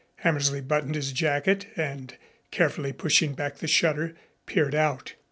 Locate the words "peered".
4.47-4.73